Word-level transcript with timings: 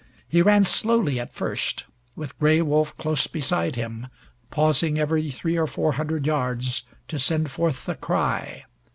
He 0.27 0.41
ran 0.41 0.63
slowly 0.63 1.19
at 1.19 1.31
first, 1.31 1.85
with 2.15 2.35
Gray 2.39 2.59
Wolf 2.63 2.97
close 2.97 3.27
beside 3.27 3.75
him, 3.75 4.07
pausing 4.49 4.97
every 4.97 5.29
three 5.29 5.55
or 5.57 5.67
four 5.67 5.91
hundred 5.91 6.25
yards 6.25 6.85
to 7.07 7.19
send 7.19 7.51
forth 7.51 7.85
the 7.85 7.93
cry. 7.93 8.65